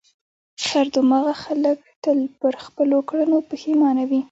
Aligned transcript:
خر 0.65 0.85
دماغه 0.95 1.33
خلک 1.43 1.77
تل 2.03 2.19
پر 2.39 2.53
خپلو 2.65 2.97
کړنو 3.09 3.37
پښېمانه 3.51 4.03
وي. 4.09 4.19